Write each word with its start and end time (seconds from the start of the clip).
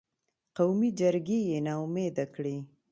قومي 0.57 0.89
جرګې 0.99 1.39
یې 1.49 1.57
نا 1.65 1.73
امیده 1.83 2.25
کړې. 2.35 2.55